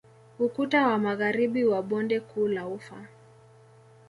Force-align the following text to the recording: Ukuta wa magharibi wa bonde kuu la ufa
Ukuta 0.39 0.87
wa 0.87 0.99
magharibi 0.99 1.63
wa 1.63 1.81
bonde 1.81 2.19
kuu 2.19 2.47
la 2.47 2.67
ufa 2.67 3.05